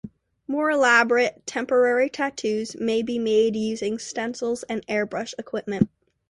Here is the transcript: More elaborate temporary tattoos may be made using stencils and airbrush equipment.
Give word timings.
More 0.47 0.71
elaborate 0.71 1.43
temporary 1.45 2.09
tattoos 2.09 2.75
may 2.75 3.03
be 3.03 3.19
made 3.19 3.55
using 3.55 3.99
stencils 3.99 4.63
and 4.63 4.83
airbrush 4.87 5.35
equipment. 5.37 5.91